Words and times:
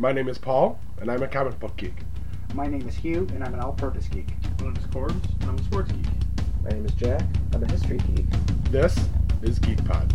My 0.00 0.12
name 0.12 0.30
is 0.30 0.38
Paul, 0.38 0.78
and 0.98 1.10
I'm 1.10 1.22
a 1.22 1.28
comic 1.28 1.60
book 1.60 1.76
geek. 1.76 1.92
My 2.54 2.66
name 2.66 2.88
is 2.88 2.96
Hugh, 2.96 3.28
and 3.34 3.44
I'm 3.44 3.52
an 3.52 3.60
all-purpose 3.60 4.08
geek. 4.08 4.28
My 4.58 4.68
name 4.68 4.76
is 4.76 4.86
Corbs, 4.86 5.28
and 5.42 5.50
I'm 5.50 5.58
a 5.58 5.62
sports 5.62 5.92
geek. 5.92 6.06
My 6.64 6.70
name 6.70 6.86
is 6.86 6.92
Jack. 6.92 7.22
I'm 7.52 7.62
a 7.62 7.70
history 7.70 7.98
geek. 7.98 8.24
This 8.70 8.98
is 9.42 9.58
Geek 9.58 9.84
Pod. 9.84 10.10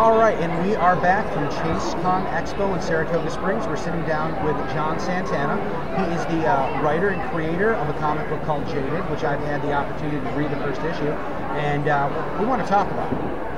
All 0.00 0.16
right, 0.16 0.38
and 0.38 0.66
we 0.66 0.74
are 0.76 0.96
back 0.96 1.30
from 1.34 1.46
ChaseCon 1.48 2.26
Expo 2.32 2.74
in 2.74 2.80
Saratoga 2.80 3.30
Springs. 3.30 3.66
We're 3.66 3.76
sitting 3.76 4.00
down 4.06 4.32
with 4.46 4.56
John 4.72 4.98
Santana. 4.98 5.60
He 5.98 6.14
is 6.14 6.24
the 6.24 6.48
uh, 6.48 6.80
writer 6.80 7.10
and 7.10 7.30
creator 7.30 7.74
of 7.74 7.86
a 7.94 7.98
comic 7.98 8.26
book 8.30 8.42
called 8.44 8.66
Jaded, 8.68 9.10
which 9.10 9.24
I've 9.24 9.40
had 9.40 9.60
the 9.60 9.74
opportunity 9.74 10.26
to 10.26 10.32
read 10.34 10.50
the 10.50 10.56
first 10.56 10.80
issue, 10.80 11.10
and 11.60 11.86
uh, 11.86 12.38
we 12.40 12.46
want 12.46 12.62
to 12.62 12.66
talk 12.66 12.90
about 12.90 13.12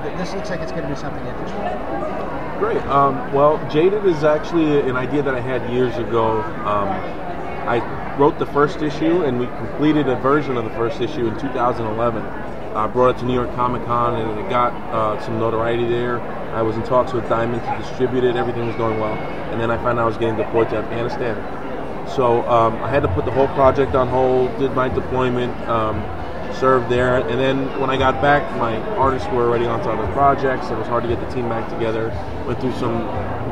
it. 0.04 0.18
This 0.18 0.34
looks 0.34 0.50
like 0.50 0.58
it's 0.58 0.72
going 0.72 0.82
to 0.82 0.88
be 0.88 0.96
something 0.96 1.24
interesting. 1.24 2.58
Great. 2.58 2.82
Um, 2.90 3.32
well, 3.32 3.64
Jaded 3.70 4.04
is 4.04 4.24
actually 4.24 4.80
an 4.80 4.96
idea 4.96 5.22
that 5.22 5.36
I 5.36 5.40
had 5.40 5.72
years 5.72 5.96
ago. 5.96 6.42
Um, 6.66 6.88
I 7.68 8.16
wrote 8.18 8.40
the 8.40 8.46
first 8.46 8.82
issue, 8.82 9.22
and 9.22 9.38
we 9.38 9.46
completed 9.46 10.08
a 10.08 10.16
version 10.16 10.56
of 10.56 10.64
the 10.64 10.70
first 10.70 11.00
issue 11.00 11.28
in 11.28 11.38
2011. 11.38 12.41
I 12.74 12.86
brought 12.86 13.16
it 13.16 13.18
to 13.20 13.24
New 13.24 13.34
York 13.34 13.54
Comic 13.54 13.84
Con, 13.84 14.20
and 14.20 14.38
it 14.40 14.48
got 14.48 14.72
uh, 14.92 15.20
some 15.22 15.38
notoriety 15.38 15.86
there. 15.86 16.20
I 16.20 16.62
was 16.62 16.76
in 16.76 16.82
talks 16.84 17.12
with 17.12 17.28
Diamond 17.28 17.62
to 17.62 17.88
distribute 17.88 18.24
it. 18.24 18.36
Everything 18.36 18.66
was 18.66 18.76
going 18.76 18.98
well, 18.98 19.14
and 19.14 19.60
then 19.60 19.70
I 19.70 19.76
found 19.76 19.98
out 19.98 20.04
I 20.04 20.06
was 20.06 20.16
getting 20.16 20.36
deployed 20.36 20.70
to 20.70 20.76
Afghanistan. 20.76 21.36
So 22.08 22.48
um, 22.48 22.74
I 22.82 22.88
had 22.90 23.02
to 23.02 23.08
put 23.08 23.24
the 23.24 23.30
whole 23.30 23.48
project 23.48 23.94
on 23.94 24.08
hold. 24.08 24.58
Did 24.58 24.72
my 24.72 24.88
deployment. 24.88 25.56
Um, 25.68 26.02
served 26.62 26.88
there. 26.88 27.16
And 27.16 27.40
then 27.40 27.80
when 27.80 27.90
I 27.90 27.96
got 27.96 28.20
back, 28.22 28.42
my 28.56 28.78
artists 28.96 29.28
were 29.30 29.48
already 29.48 29.66
onto 29.66 29.88
other 29.88 30.10
projects. 30.12 30.70
It 30.70 30.78
was 30.78 30.86
hard 30.86 31.02
to 31.02 31.08
get 31.08 31.20
the 31.20 31.34
team 31.34 31.48
back 31.48 31.68
together. 31.68 32.08
Went 32.46 32.60
through 32.60 32.74
some 32.74 33.02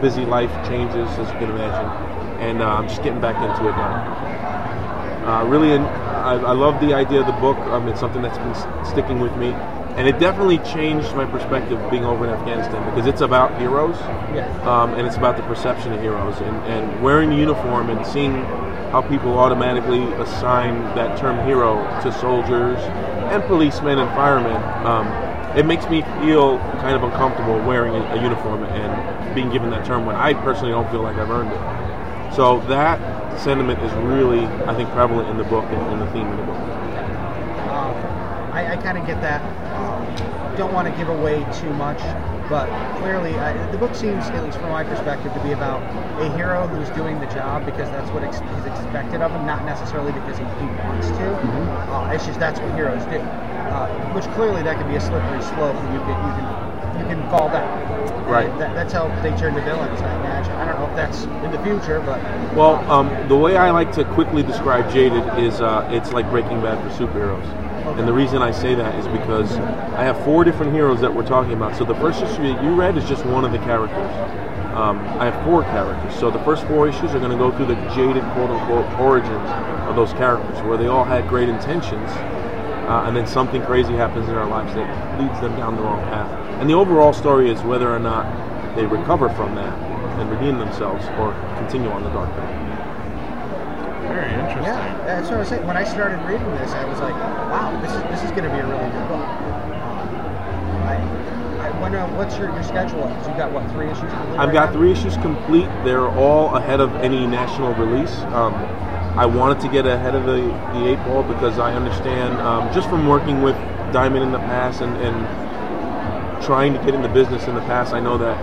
busy 0.00 0.24
life 0.24 0.50
changes, 0.68 1.08
as 1.18 1.26
you 1.32 1.38
can 1.38 1.50
imagine. 1.50 1.90
And 2.40 2.62
uh, 2.62 2.66
I'm 2.66 2.88
just 2.88 3.02
getting 3.02 3.20
back 3.20 3.36
into 3.36 3.68
it 3.68 3.72
now. 3.72 5.42
Uh, 5.42 5.44
really, 5.48 5.72
I, 6.20 6.34
I 6.34 6.52
love 6.52 6.80
the 6.80 6.94
idea 6.94 7.20
of 7.20 7.26
the 7.26 7.32
book. 7.32 7.56
Um, 7.68 7.88
it's 7.88 8.00
something 8.00 8.22
that's 8.22 8.38
been 8.38 8.50
s- 8.50 8.88
sticking 8.90 9.20
with 9.20 9.34
me. 9.36 9.48
And 9.96 10.06
it 10.06 10.18
definitely 10.20 10.58
changed 10.58 11.14
my 11.14 11.26
perspective 11.26 11.78
being 11.90 12.04
over 12.04 12.24
in 12.24 12.30
Afghanistan 12.30 12.82
because 12.88 13.06
it's 13.06 13.20
about 13.20 13.58
heroes 13.58 13.96
Yeah. 14.32 14.46
um, 14.64 14.94
and 14.94 15.06
it's 15.06 15.16
about 15.16 15.36
the 15.36 15.42
perception 15.42 15.92
of 15.92 16.00
heroes 16.00 16.38
and, 16.40 16.56
and 16.66 17.02
wearing 17.02 17.30
the 17.30 17.36
uniform 17.36 17.90
and 17.90 18.06
seeing 18.06 18.44
how 18.92 19.02
people 19.02 19.36
automatically 19.36 20.04
assign 20.22 20.80
that 20.94 21.18
term 21.18 21.44
hero 21.44 21.74
to 22.02 22.12
soldiers 22.12 22.78
and 23.32 23.42
policemen 23.44 23.98
and 23.98 24.08
firemen 24.10 24.56
um, 24.86 25.06
it 25.58 25.66
makes 25.66 25.86
me 25.90 26.02
feel 26.22 26.58
kind 26.80 26.94
of 26.96 27.02
uncomfortable 27.02 27.58
wearing 27.66 27.94
a, 27.94 28.00
a 28.14 28.22
uniform 28.22 28.62
and 28.64 29.34
being 29.34 29.50
given 29.50 29.70
that 29.70 29.84
term 29.84 30.06
when 30.06 30.14
I 30.16 30.34
personally 30.34 30.70
don't 30.70 30.88
feel 30.90 31.02
like 31.02 31.16
I've 31.16 31.30
earned 31.30 31.50
it 31.52 32.34
so 32.34 32.60
that 32.68 32.98
sentiment 33.38 33.80
is 33.82 33.92
really 34.04 34.46
I 34.66 34.74
think 34.74 34.90
prevalent 34.90 35.28
in 35.28 35.36
the 35.36 35.44
book 35.44 35.64
and 35.64 35.92
in 35.92 35.98
the 36.00 36.10
theme 36.12 36.26
of 36.26 36.36
the 36.36 36.44
book 36.44 36.56
Um, 37.70 37.94
I, 38.52 38.72
I 38.72 38.76
kind 38.76 38.98
of 38.98 39.06
get 39.06 39.20
that. 39.22 39.40
Um, 39.76 40.56
don't 40.56 40.72
want 40.74 40.88
to 40.88 40.94
give 40.98 41.08
away 41.08 41.46
too 41.54 41.72
much, 41.74 42.00
but 42.50 42.66
clearly, 42.98 43.34
I, 43.38 43.54
the 43.70 43.78
book 43.78 43.94
seems, 43.94 44.26
at 44.26 44.44
least 44.44 44.58
from 44.58 44.70
my 44.70 44.82
perspective, 44.82 45.32
to 45.32 45.40
be 45.40 45.52
about 45.52 45.80
a 46.20 46.28
hero 46.36 46.66
who's 46.66 46.90
doing 46.90 47.20
the 47.20 47.26
job 47.26 47.64
because 47.64 47.88
that's 47.90 48.10
what 48.10 48.24
ex- 48.24 48.42
is 48.42 48.66
expected 48.66 49.22
of 49.22 49.30
him, 49.30 49.46
not 49.46 49.64
necessarily 49.64 50.12
because 50.12 50.36
he, 50.36 50.44
he 50.44 50.66
wants 50.82 51.08
to. 51.08 51.26
Uh, 51.88 52.10
it's 52.12 52.26
just 52.26 52.40
that's 52.40 52.58
what 52.60 52.74
heroes 52.74 53.04
do. 53.06 53.20
Uh, 53.70 53.86
which 54.12 54.24
clearly 54.34 54.62
that 54.64 54.76
can 54.76 54.88
be 54.90 54.96
a 54.96 55.00
slippery 55.00 55.40
slope, 55.54 55.76
and 55.78 55.94
you 55.94 56.00
can 56.02 56.16
you 56.26 56.32
can 56.34 56.46
you 56.98 57.06
can 57.06 57.30
fall 57.30 57.48
down. 57.48 57.70
Right. 58.28 58.50
That, 58.58 58.74
that's 58.74 58.92
how 58.92 59.08
they 59.22 59.30
turn 59.38 59.54
to 59.54 59.62
villains. 59.62 60.00
I 60.02 60.39
that's 60.94 61.24
in 61.24 61.50
the 61.50 61.62
future, 61.62 62.00
but 62.00 62.20
Well, 62.54 62.76
um, 62.90 63.28
the 63.28 63.36
way 63.36 63.56
I 63.56 63.70
like 63.70 63.92
to 63.92 64.04
quickly 64.04 64.42
describe 64.42 64.92
Jaded 64.92 65.38
is 65.38 65.60
uh, 65.60 65.88
it's 65.92 66.12
like 66.12 66.28
Breaking 66.30 66.60
Bad 66.60 66.78
for 66.82 67.06
superheroes. 67.06 67.46
And 67.98 68.06
the 68.06 68.12
reason 68.12 68.42
I 68.42 68.50
say 68.50 68.74
that 68.74 68.94
is 68.96 69.08
because 69.08 69.52
I 69.56 70.04
have 70.04 70.22
four 70.24 70.44
different 70.44 70.72
heroes 70.72 71.00
that 71.00 71.12
we're 71.12 71.26
talking 71.26 71.52
about. 71.52 71.76
So 71.76 71.84
the 71.84 71.94
first 71.96 72.22
issue 72.22 72.42
that 72.42 72.62
you 72.62 72.74
read 72.74 72.96
is 72.96 73.08
just 73.08 73.24
one 73.24 73.44
of 73.44 73.52
the 73.52 73.58
characters. 73.58 74.10
Um, 74.76 74.98
I 75.18 75.30
have 75.30 75.44
four 75.44 75.62
characters. 75.62 76.14
So 76.18 76.30
the 76.30 76.38
first 76.40 76.64
four 76.66 76.88
issues 76.88 77.12
are 77.14 77.18
going 77.18 77.32
to 77.32 77.36
go 77.36 77.50
through 77.56 77.66
the 77.66 77.74
jaded, 77.94 78.22
quote 78.34 78.50
unquote, 78.50 79.00
origins 79.00 79.50
of 79.88 79.96
those 79.96 80.12
characters, 80.12 80.62
where 80.62 80.76
they 80.76 80.86
all 80.86 81.04
had 81.04 81.28
great 81.28 81.48
intentions, 81.48 82.08
uh, 82.10 83.04
and 83.06 83.16
then 83.16 83.26
something 83.26 83.62
crazy 83.62 83.94
happens 83.94 84.28
in 84.28 84.34
their 84.34 84.46
lives 84.46 84.72
that 84.74 85.20
leads 85.20 85.40
them 85.40 85.56
down 85.56 85.76
the 85.76 85.82
wrong 85.82 86.00
path. 86.04 86.30
And 86.60 86.70
the 86.70 86.74
overall 86.74 87.12
story 87.12 87.50
is 87.50 87.60
whether 87.62 87.92
or 87.94 87.98
not 87.98 88.76
they 88.76 88.86
recover 88.86 89.28
from 89.30 89.56
that 89.56 89.99
and 90.20 90.30
redeem 90.30 90.58
themselves 90.58 91.04
or 91.18 91.32
continue 91.56 91.90
on 91.90 92.04
the 92.04 92.10
dark 92.10 92.28
path. 92.36 92.68
Very 94.02 94.32
interesting. 94.34 94.64
Yeah, 94.64 94.96
that's 95.04 95.28
what 95.28 95.36
I 95.36 95.38
was 95.40 95.48
saying. 95.48 95.66
When 95.66 95.76
I 95.76 95.84
started 95.84 96.18
reading 96.26 96.50
this, 96.56 96.70
I 96.72 96.84
was 96.84 97.00
like, 97.00 97.14
"Wow, 97.14 97.78
this 97.80 97.92
is 97.92 98.02
this 98.10 98.22
is 98.24 98.30
going 98.32 98.44
to 98.44 98.50
be 98.50 98.58
a 98.58 98.66
really 98.66 98.90
good 98.90 99.08
book." 99.08 99.22
Um, 99.22 100.08
I, 100.86 101.68
I 101.68 101.80
wonder 101.80 102.00
what's 102.16 102.36
your, 102.36 102.52
your 102.52 102.62
schedule? 102.64 103.06
Because 103.06 103.28
you 103.28 103.34
got 103.34 103.52
what 103.52 103.70
three 103.70 103.86
issues? 103.86 104.10
complete 104.10 104.38
I've 104.38 104.48
right 104.48 104.52
got 104.52 104.66
now? 104.70 104.78
three 104.78 104.92
issues 104.92 105.16
complete. 105.18 105.68
They're 105.84 106.08
all 106.08 106.56
ahead 106.56 106.80
of 106.80 106.94
any 106.96 107.26
national 107.26 107.72
release. 107.74 108.14
Um, 108.34 108.54
I 109.16 109.26
wanted 109.26 109.60
to 109.60 109.68
get 109.68 109.86
ahead 109.86 110.14
of 110.14 110.24
the, 110.24 110.40
the 110.78 110.86
eight 110.86 111.04
ball 111.04 111.22
because 111.22 111.58
I 111.58 111.74
understand, 111.74 112.40
um, 112.40 112.72
just 112.72 112.88
from 112.88 113.06
working 113.06 113.42
with 113.42 113.56
Diamond 113.92 114.22
in 114.22 114.32
the 114.32 114.38
past 114.38 114.82
and, 114.82 114.96
and 114.98 116.42
trying 116.42 116.72
to 116.74 116.78
get 116.84 116.94
in 116.94 117.02
the 117.02 117.08
business 117.08 117.46
in 117.48 117.54
the 117.54 117.60
past, 117.62 117.92
I 117.92 118.00
know 118.00 118.16
that 118.18 118.36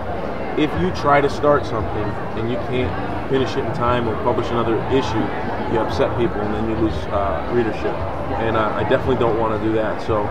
if 0.58 0.70
you 0.80 0.90
try 1.00 1.20
to 1.20 1.30
start 1.30 1.64
something 1.64 2.04
and 2.36 2.50
you 2.50 2.56
can't 2.68 2.90
finish 3.30 3.52
it 3.52 3.64
in 3.64 3.72
time 3.74 4.08
or 4.08 4.14
publish 4.24 4.48
another 4.50 4.76
issue, 4.88 5.24
you 5.72 5.78
upset 5.78 6.10
people 6.18 6.40
and 6.40 6.52
then 6.54 6.68
you 6.68 6.76
lose 6.76 6.98
uh, 7.14 7.50
readership. 7.54 7.94
And 8.42 8.56
uh, 8.56 8.72
I 8.74 8.82
definitely 8.88 9.16
don't 9.16 9.38
want 9.38 9.60
to 9.60 9.66
do 9.66 9.72
that. 9.74 10.04
So 10.06 10.22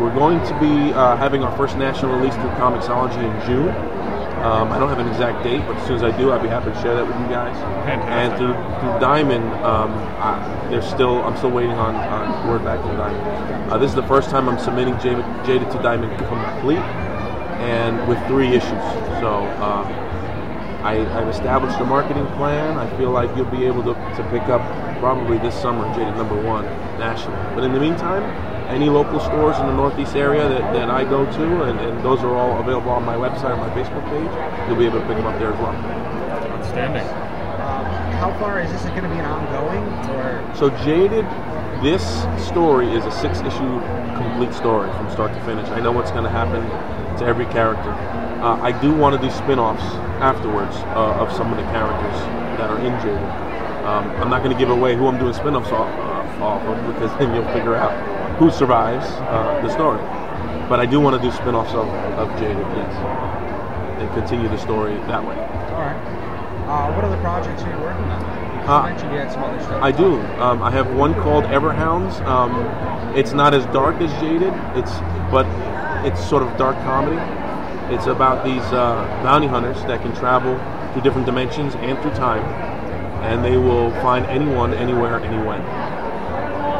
we're 0.00 0.14
going 0.14 0.40
to 0.46 0.60
be 0.60 0.92
uh, 0.92 1.16
having 1.16 1.42
our 1.42 1.56
first 1.56 1.76
national 1.76 2.16
release 2.16 2.34
through 2.34 2.50
Comixology 2.58 3.22
in 3.22 3.46
June. 3.46 3.68
Um, 4.42 4.70
I 4.70 4.78
don't 4.78 4.88
have 4.88 4.98
an 4.98 5.08
exact 5.08 5.42
date, 5.42 5.60
but 5.66 5.76
as 5.76 5.86
soon 5.86 5.96
as 5.96 6.02
I 6.02 6.16
do, 6.16 6.30
I'll 6.30 6.42
be 6.42 6.48
happy 6.48 6.70
to 6.70 6.80
share 6.82 6.94
that 6.94 7.06
with 7.06 7.16
you 7.18 7.26
guys. 7.26 7.56
Fantastic. 7.84 8.10
And 8.10 8.36
through, 8.36 8.54
through 8.80 9.00
Diamond, 9.00 9.44
um, 9.64 9.90
I, 10.20 10.68
there's 10.70 10.86
still 10.86 11.22
I'm 11.24 11.36
still 11.36 11.50
waiting 11.50 11.72
on, 11.72 11.94
on 11.96 12.48
word 12.48 12.62
back 12.62 12.80
from 12.80 12.96
Diamond. 12.96 13.72
Uh, 13.72 13.78
this 13.78 13.90
is 13.90 13.96
the 13.96 14.06
first 14.06 14.30
time 14.30 14.48
I'm 14.48 14.58
submitting 14.58 14.94
Jaded 15.00 15.70
to 15.70 15.82
Diamond 15.82 16.16
complete, 16.18 16.78
and 17.58 18.06
with 18.06 18.24
three 18.28 18.48
issues. 18.48 19.05
So 19.20 19.46
um, 19.62 19.86
I, 20.84 21.02
I've 21.18 21.28
established 21.28 21.80
a 21.80 21.84
marketing 21.84 22.26
plan. 22.38 22.78
I 22.78 22.86
feel 22.96 23.10
like 23.10 23.34
you'll 23.36 23.50
be 23.50 23.64
able 23.64 23.82
to, 23.84 23.94
to 23.94 24.28
pick 24.30 24.42
up 24.48 24.62
probably 25.00 25.38
this 25.38 25.54
summer 25.54 25.92
Jaded 25.94 26.16
number 26.16 26.40
one 26.40 26.64
nationally. 26.98 27.36
But 27.54 27.64
in 27.64 27.72
the 27.72 27.80
meantime, 27.80 28.22
any 28.68 28.88
local 28.88 29.20
stores 29.20 29.58
in 29.58 29.66
the 29.66 29.74
Northeast 29.74 30.16
area 30.16 30.48
that, 30.48 30.72
that 30.74 30.90
I 30.90 31.04
go 31.04 31.24
to, 31.24 31.62
and, 31.64 31.78
and 31.80 32.04
those 32.04 32.20
are 32.20 32.34
all 32.34 32.60
available 32.60 32.90
on 32.90 33.04
my 33.04 33.14
website 33.14 33.50
or 33.50 33.56
my 33.56 33.70
Facebook 33.70 34.04
page, 34.10 34.68
you'll 34.68 34.78
be 34.78 34.86
able 34.86 35.00
to 35.00 35.06
pick 35.06 35.16
them 35.16 35.26
up 35.26 35.38
there 35.38 35.52
as 35.52 35.58
well. 35.60 35.74
Outstanding. 36.58 37.06
Um, 37.06 37.84
how 38.20 38.36
far 38.38 38.60
is 38.60 38.70
this 38.70 38.82
going 38.82 39.02
to 39.02 39.08
be 39.08 39.18
an 39.18 39.24
ongoing 39.24 39.82
or? 40.14 40.54
So 40.54 40.70
Jaded, 40.84 41.24
this 41.82 42.04
story 42.46 42.90
is 42.92 43.04
a 43.04 43.10
six-issue 43.12 43.80
complete 44.16 44.52
story 44.54 44.90
from 44.92 45.10
start 45.10 45.32
to 45.32 45.40
finish. 45.44 45.68
I 45.68 45.80
know 45.80 45.92
what's 45.92 46.10
going 46.10 46.24
to 46.24 46.30
happen 46.30 46.62
to 47.18 47.24
every 47.24 47.46
character. 47.46 47.92
Uh, 48.40 48.58
I 48.62 48.72
do 48.80 48.94
want 48.94 49.20
to 49.20 49.22
do 49.26 49.32
spin-offs 49.32 49.82
afterwards 50.20 50.76
uh, 50.94 51.22
of 51.22 51.32
some 51.32 51.50
of 51.52 51.56
the 51.56 51.64
characters 51.72 52.18
that 52.58 52.70
are 52.70 52.78
in 52.78 52.92
Jaded. 53.02 53.22
Um, 53.86 54.10
I'm 54.20 54.30
not 54.30 54.42
going 54.42 54.52
to 54.52 54.58
give 54.58 54.70
away 54.70 54.94
who 54.96 55.06
I'm 55.06 55.18
doing 55.18 55.32
spin-offs 55.32 55.70
off, 55.70 55.88
uh, 55.88 56.44
off 56.44 56.62
of 56.62 56.94
because 56.94 57.16
then 57.18 57.34
you'll 57.34 57.50
figure 57.52 57.74
out 57.76 57.92
who 58.36 58.50
survives 58.50 59.06
uh, 59.06 59.60
the 59.62 59.70
story. 59.72 60.00
but 60.68 60.80
I 60.80 60.86
do 60.86 61.00
want 61.00 61.20
to 61.20 61.22
do 61.22 61.34
spin-offs 61.34 61.72
of, 61.72 61.88
of 62.18 62.28
Jaded, 62.38 62.58
yes, 62.76 62.92
and 64.00 64.10
continue 64.12 64.48
the 64.48 64.58
story 64.58 64.94
that 65.08 65.22
way. 65.24 65.36
All 65.36 65.80
right. 65.80 65.96
Uh, 66.66 66.92
what 66.94 67.04
other 67.04 67.16
projects 67.22 67.62
are 67.62 67.70
you 67.70 67.80
working 67.80 68.04
on? 68.04 68.20
You 68.66 68.72
Uh, 68.72 68.82
mentioned 68.90 69.12
you 69.12 69.18
had 69.18 69.30
some 69.32 69.44
other 69.44 69.60
stuff. 69.62 69.82
I 69.82 69.92
do. 69.92 70.20
Um, 70.42 70.62
I 70.62 70.70
have 70.72 70.92
one 70.94 71.14
called 71.22 71.44
Everhounds. 71.44 72.20
Um, 72.26 72.52
it's 73.16 73.32
not 73.32 73.54
as 73.54 73.64
dark 73.66 73.96
as 74.02 74.10
Jaded. 74.20 74.52
It's 74.74 74.92
but 75.30 75.46
it's 76.04 76.20
sort 76.28 76.42
of 76.42 76.56
dark 76.58 76.76
comedy. 76.82 77.16
It's 77.90 78.06
about 78.06 78.44
these 78.44 78.62
uh, 78.72 79.06
bounty 79.22 79.46
hunters 79.46 79.80
that 79.84 80.02
can 80.02 80.14
travel 80.16 80.58
through 80.92 81.02
different 81.02 81.26
dimensions 81.26 81.74
and 81.76 81.96
through 82.00 82.12
time, 82.12 82.42
and 83.22 83.44
they 83.44 83.56
will 83.56 83.90
find 84.02 84.26
anyone, 84.26 84.74
anywhere, 84.74 85.20
anywhen. 85.20 85.62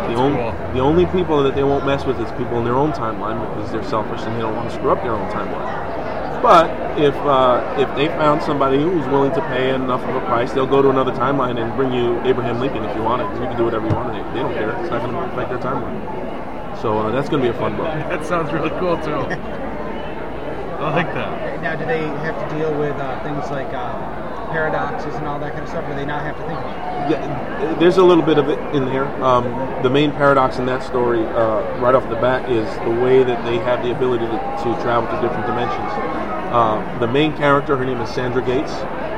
The 0.07 0.15
only 0.15 0.39
cool. 0.39 0.73
the 0.73 0.81
only 0.81 1.07
people 1.07 1.43
that 1.43 1.55
they 1.55 1.65
won't 1.65 1.85
mess 1.85 2.05
with 2.05 2.21
is 2.21 2.31
people 2.33 2.59
in 2.59 2.65
their 2.65 2.75
own 2.75 2.93
timeline 2.93 3.39
because 3.49 3.73
they're 3.73 3.85
selfish 3.85 4.21
and 4.23 4.37
they 4.37 4.41
don't 4.41 4.55
want 4.55 4.71
to 4.71 4.75
screw 4.75 4.91
up 4.91 5.03
their 5.03 5.13
own 5.13 5.31
timeline. 5.31 6.43
But 6.43 6.71
if 6.99 7.15
uh, 7.17 7.75
if 7.79 7.95
they 7.97 8.07
found 8.09 8.43
somebody 8.43 8.81
who's 8.81 9.07
willing 9.07 9.33
to 9.33 9.41
pay 9.49 9.75
enough 9.75 10.03
of 10.03 10.15
a 10.15 10.21
price, 10.27 10.53
they'll 10.53 10.67
go 10.67 10.81
to 10.81 10.91
another 10.91 11.13
timeline 11.13 11.61
and 11.61 11.75
bring 11.77 11.93
you 11.93 12.21
Abraham 12.23 12.61
Lincoln 12.61 12.85
if 12.85 12.97
you 12.97 13.03
want 13.03 13.23
it. 13.23 13.41
You 13.41 13.49
can 13.49 13.57
do 13.57 13.65
whatever 13.65 13.87
you 13.87 13.95
want. 13.95 14.13
They, 14.13 14.23
they 14.35 14.41
don't 14.41 14.55
care. 14.55 14.71
It's 14.81 14.91
not 14.91 15.03
going 15.03 15.13
to 15.13 15.33
affect 15.33 15.51
their 15.51 15.59
timeline. 15.59 16.81
So 16.81 16.99
uh, 16.99 17.11
that's 17.11 17.29
going 17.29 17.43
to 17.43 17.51
be 17.51 17.57
a 17.57 17.59
fun 17.59 17.77
book. 17.77 17.87
That 18.09 18.25
sounds 18.25 18.53
really 18.53 18.71
cool 18.79 18.97
too. 18.99 19.66
I 20.79 20.91
like 20.91 21.15
that. 21.15 21.63
Now, 21.63 21.75
do 21.75 21.87
they 21.87 22.05
have 22.05 22.37
to 22.49 22.57
deal 22.57 22.77
with 22.79 22.97
uh, 22.97 23.23
things 23.23 23.51
like 23.51 23.69
uh, 23.73 24.51
paradoxes 24.51 25.15
and 25.15 25.27
all 25.27 25.39
that 25.41 25.53
kind 25.53 25.65
of 25.65 25.69
stuff, 25.69 25.85
or 25.85 25.89
do 25.89 25.95
they 25.95 26.05
not 26.05 26.23
have 26.23 26.37
to 26.37 26.43
think 26.47 26.59
about 26.59 27.11
it? 27.11 27.13
Yeah, 27.13 27.75
there's 27.79 27.97
a 27.97 28.05
little 28.05 28.25
bit 28.25 28.39
of 28.39 28.49
it 28.49 28.59
in 28.75 28.85
there. 28.87 29.07
Um, 29.23 29.45
the 29.83 29.91
main 29.91 30.13
paradox 30.13 30.59
in 30.59 30.67
that 30.67 30.83
story, 30.83 31.25
uh, 31.25 31.79
right 31.79 31.95
off 31.95 32.09
the 32.09 32.17
bat, 32.17 32.51
is 32.51 32.69
the 32.85 32.91
way 32.91 33.23
that 33.23 33.45
they 33.45 33.59
have 33.59 33.83
the 33.83 33.91
ability 33.91 34.27
to, 34.27 34.33
to 34.33 34.83
travel 34.83 35.09
to 35.09 35.23
different 35.23 35.47
dimensions. 35.47 35.91
Uh, 36.53 36.99
the 37.01 37.09
main 37.09 37.37
character, 37.37 37.77
her 37.77 37.85
name 37.85 38.01
is 38.01 38.11
Sandra 38.11 38.43
Gates, 38.43 38.73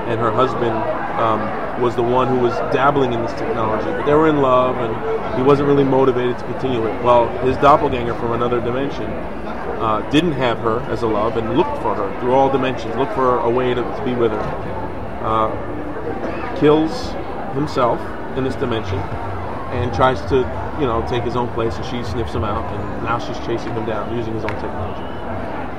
and 0.07 0.21
her 0.21 0.31
husband 0.31 0.77
um, 1.19 1.83
was 1.83 1.97
the 1.97 2.03
one 2.03 2.29
who 2.29 2.39
was 2.39 2.55
dabbling 2.73 3.13
in 3.13 3.23
this 3.23 3.33
technology, 3.33 3.91
but 3.91 4.07
they 4.07 4.15
were 4.15 4.29
in 4.29 4.39
love, 4.39 4.77
and 4.77 5.37
he 5.37 5.43
wasn't 5.43 5.67
really 5.67 5.85
motivated 5.85 6.39
to 6.39 6.45
continue 6.45 6.87
it. 6.87 7.03
Well, 7.03 7.29
his 7.45 7.57
doppelganger 7.59 8.15
from 8.15 8.33
another 8.33 8.61
dimension 8.61 9.11
uh, 9.81 10.09
didn't 10.11 10.33
have 10.33 10.59
her 10.59 10.81
as 10.91 11.03
a 11.03 11.07
love 11.07 11.37
and 11.37 11.57
looked 11.57 11.77
for 11.83 11.95
her 11.95 12.21
through 12.21 12.33
all 12.33 12.51
dimensions, 12.51 12.95
looked 12.97 13.15
for 13.15 13.39
a 13.41 13.51
way 13.51 13.75
to, 13.75 13.83
to 13.83 14.03
be 14.05 14.15
with 14.15 14.33
her. 14.33 14.41
Uh, 15.23 16.57
kills 16.59 17.13
himself 17.55 18.01
in 18.37 18.45
this 18.45 18.55
dimension 18.57 18.99
and 19.71 19.93
tries 19.95 20.21
to, 20.31 20.37
you 20.81 20.87
know, 20.87 21.05
take 21.09 21.23
his 21.23 21.37
own 21.37 21.49
place, 21.55 21.77
and 21.77 21.85
she 21.87 22.03
sniffs 22.11 22.33
him 22.33 22.45
out, 22.45 22.65
and 22.73 23.05
now 23.05 23.19
she's 23.19 23.39
chasing 23.47 23.73
him 23.75 23.85
down 23.85 24.17
using 24.17 24.35
his 24.35 24.45
own 24.45 24.55
technology. 24.61 25.03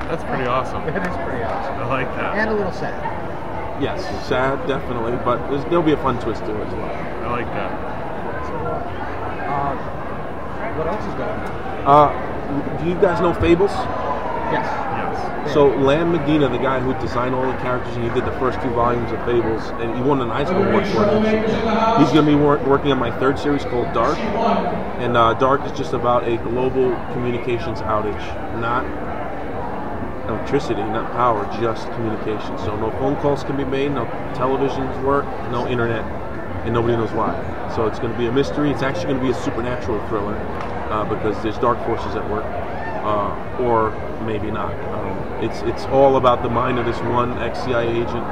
That's 0.08 0.24
pretty 0.24 0.46
awesome. 0.46 0.84
That 0.86 1.06
is 1.06 1.16
pretty 1.26 1.42
awesome. 1.42 1.74
I 1.74 1.86
like 1.86 2.06
that. 2.16 2.36
And 2.38 2.50
a 2.50 2.54
little 2.54 2.72
sad. 2.72 2.98
Yes, 3.82 4.02
sad, 4.28 4.66
definitely, 4.68 5.12
but 5.24 5.38
there's, 5.50 5.64
there'll 5.64 5.82
be 5.82 5.92
a 5.92 6.02
fun 6.02 6.20
twist 6.20 6.44
to 6.44 6.50
it 6.54 6.66
as 6.66 6.74
well. 6.74 6.90
I 6.90 7.30
like 7.30 7.46
that. 7.46 7.70
So, 8.46 8.54
uh, 9.48 9.74
what 10.76 10.86
else 10.86 11.00
is 11.00 11.14
going 11.14 11.30
on? 11.30 11.50
Uh, 11.86 12.29
do 12.50 12.88
you 12.88 12.94
guys 13.00 13.20
know 13.20 13.32
Fables? 13.34 13.70
Yes. 14.50 14.66
Yes. 14.66 15.52
So 15.54 15.68
Lan 15.68 16.12
Medina, 16.12 16.48
the 16.48 16.58
guy 16.58 16.80
who 16.80 16.92
designed 17.00 17.34
all 17.34 17.46
the 17.46 17.58
characters, 17.58 17.94
and 17.96 18.04
he 18.04 18.10
did 18.10 18.24
the 18.24 18.36
first 18.38 18.60
two 18.60 18.70
volumes 18.70 19.10
of 19.12 19.24
Fables, 19.24 19.62
and 19.80 19.94
he 19.96 20.02
won 20.02 20.20
an 20.20 20.30
Eisner 20.30 20.68
Award 20.68 20.86
for 20.88 21.04
it. 21.04 22.00
He's 22.00 22.12
going 22.12 22.26
to 22.26 22.32
be 22.32 22.34
wor- 22.34 22.58
working 22.58 22.92
on 22.92 22.98
my 22.98 23.10
third 23.18 23.38
series 23.38 23.64
called 23.64 23.92
Dark, 23.92 24.18
and 25.00 25.16
uh, 25.16 25.34
Dark 25.34 25.64
is 25.64 25.72
just 25.72 25.92
about 25.92 26.28
a 26.28 26.36
global 26.38 26.90
communications 27.12 27.80
outage, 27.80 28.20
not 28.60 28.84
electricity, 30.28 30.82
not 30.82 31.10
power, 31.12 31.44
just 31.60 31.90
communication. 31.92 32.56
So 32.58 32.76
no 32.76 32.90
phone 32.92 33.16
calls 33.16 33.42
can 33.42 33.56
be 33.56 33.64
made, 33.64 33.92
no 33.92 34.06
televisions 34.34 35.02
work, 35.04 35.24
no 35.50 35.66
internet, 35.66 36.04
and 36.64 36.74
nobody 36.74 36.96
knows 36.96 37.12
why. 37.12 37.34
So 37.74 37.86
it's 37.86 37.98
going 37.98 38.12
to 38.12 38.18
be 38.18 38.26
a 38.26 38.32
mystery. 38.32 38.70
It's 38.70 38.82
actually 38.82 39.06
going 39.06 39.20
to 39.20 39.22
be 39.24 39.30
a 39.30 39.34
supernatural 39.34 40.06
thriller 40.08 40.36
uh, 40.90 41.04
because 41.04 41.40
there's 41.42 41.58
dark 41.58 41.78
forces 41.86 42.16
at 42.16 42.28
work, 42.28 42.44
uh, 42.44 43.62
or 43.62 43.90
maybe 44.26 44.50
not. 44.50 44.74
Um, 44.92 45.44
it's 45.44 45.62
it's 45.62 45.84
all 45.86 46.16
about 46.16 46.42
the 46.42 46.50
mind 46.50 46.78
of 46.78 46.84
this 46.84 46.98
one 47.02 47.38
ex-CIA 47.38 47.88
agent 47.88 48.26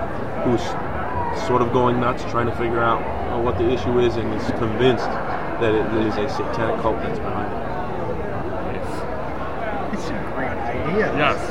who's 0.44 0.62
sort 1.46 1.62
of 1.62 1.72
going 1.72 2.00
nuts, 2.00 2.22
trying 2.24 2.46
to 2.46 2.56
figure 2.56 2.82
out 2.82 3.00
uh, 3.32 3.40
what 3.40 3.56
the 3.58 3.70
issue 3.70 3.98
is, 4.00 4.16
and 4.16 4.32
is 4.34 4.46
convinced 4.58 5.06
that 5.60 5.74
it, 5.74 5.86
it 5.94 6.06
is 6.06 6.16
a 6.16 6.28
satanic 6.28 6.80
cult 6.82 6.96
that's 6.98 7.18
behind 7.18 7.52
it. 7.52 7.68
Nice. 8.78 9.94
It's 9.94 10.08
a 10.08 10.32
great 10.34 10.48
idea. 10.48 11.14
Yes. 11.16 11.50